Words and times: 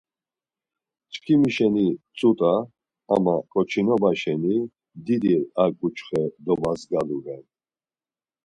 Çkimi 1.13 1.49
şeni 1.55 1.85
tzut̆a, 2.17 2.53
ama 3.13 3.35
ǩoçinoba 3.51 4.11
şeni 4.21 4.55
didi 5.05 5.35
ar 5.61 5.71
ǩuçxe 5.79 6.21
dobadzgalu 6.45 7.17
ren. 7.25 7.43